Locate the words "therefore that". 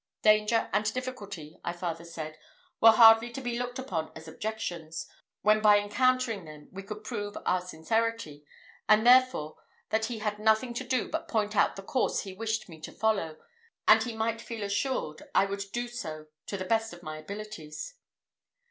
9.05-10.05